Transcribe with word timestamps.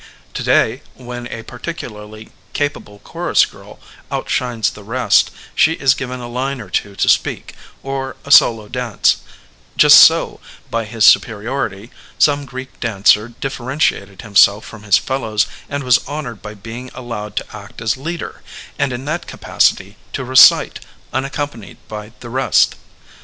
To 0.33 0.41
day, 0.41 0.81
when 0.95 1.27
a 1.27 1.43
particularly 1.43 2.31
capable 2.53 2.97
chorus 3.03 3.45
girl 3.45 3.79
out 4.11 4.31
shines 4.31 4.71
the 4.71 4.81
rest, 4.83 5.29
she 5.53 5.73
is 5.73 5.93
given 5.93 6.19
a 6.19 6.27
line 6.27 6.59
or 6.59 6.71
two 6.71 6.95
to 6.95 7.07
speak 7.07 7.53
or 7.83 8.15
a 8.25 8.31
solo 8.31 8.67
dance; 8.67 9.17
just 9.77 9.99
so, 9.99 10.39
by 10.71 10.85
his 10.85 11.05
superiority, 11.05 11.91
some 12.17 12.47
Oreek 12.51 12.79
dancer 12.79 13.27
differentiated 13.39 14.23
himself 14.23 14.65
from 14.65 14.81
his 14.81 14.97
fellows 14.97 15.45
and 15.69 15.83
was 15.83 15.99
honored 16.07 16.41
by 16.41 16.55
being 16.55 16.89
allowed 16.95 17.35
to 17.35 17.55
act 17.55 17.79
as 17.79 17.95
leader, 17.95 18.41
and 18.79 18.91
in 18.91 19.05
that 19.05 19.27
capacity 19.27 19.97
to 20.13 20.23
recite, 20.25 20.79
unaccompanied 21.13 21.77
by 21.87 22.11
the 22.21 22.29
rest. 22.31 22.73